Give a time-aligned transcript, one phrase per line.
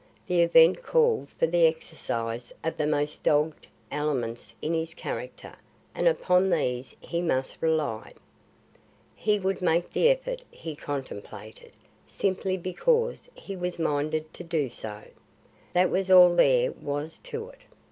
[0.25, 5.53] The event called for the exercise of the most dogged elements in his character
[5.93, 8.15] and upon these he must rely.
[9.15, 11.73] He would make the effort he contemplated,
[12.07, 15.03] simply because he was minded to do so.
[15.73, 17.59] That was all there was to it.